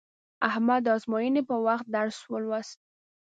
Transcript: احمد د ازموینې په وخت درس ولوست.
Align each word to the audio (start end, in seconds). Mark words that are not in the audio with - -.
احمد 0.49 0.81
د 0.85 0.87
ازموینې 0.97 1.41
په 1.49 1.55
وخت 1.67 1.85
درس 1.95 2.17
ولوست. 2.31 2.79